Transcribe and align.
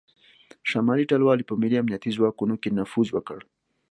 شمالي 0.69 1.05
ټلوالې 1.11 1.47
په 1.47 1.55
ملي 1.61 1.77
امنیتي 1.79 2.11
ځواکونو 2.17 2.55
کې 2.61 2.69
نفوذ 2.79 3.07
وکړ 3.11 3.39